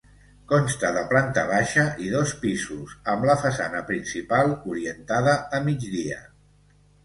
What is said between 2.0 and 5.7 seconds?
i dos pisos, amb la façana principal orientada a